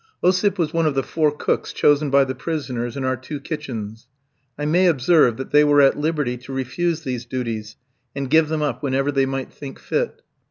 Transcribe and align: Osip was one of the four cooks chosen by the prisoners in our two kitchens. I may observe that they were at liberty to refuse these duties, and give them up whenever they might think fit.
Osip 0.23 0.57
was 0.57 0.73
one 0.73 0.87
of 0.87 0.95
the 0.95 1.03
four 1.03 1.29
cooks 1.31 1.71
chosen 1.71 2.09
by 2.09 2.23
the 2.23 2.33
prisoners 2.33 2.97
in 2.97 3.05
our 3.05 3.15
two 3.15 3.39
kitchens. 3.39 4.07
I 4.57 4.65
may 4.65 4.87
observe 4.87 5.37
that 5.37 5.51
they 5.51 5.63
were 5.63 5.79
at 5.79 5.95
liberty 5.95 6.37
to 6.37 6.51
refuse 6.51 7.01
these 7.01 7.23
duties, 7.27 7.75
and 8.15 8.27
give 8.27 8.49
them 8.49 8.63
up 8.63 8.81
whenever 8.81 9.11
they 9.11 9.27
might 9.27 9.53
think 9.53 9.77
fit. 9.77 10.23